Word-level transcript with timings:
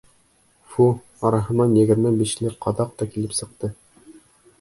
Фу, 0.69 0.85
араһынан 1.29 1.75
егерме 1.79 2.13
бишле 2.21 2.53
ҡаҙаҡ 2.67 2.97
та 3.03 3.09
килеп 3.13 3.37
сыҡты. 3.41 3.71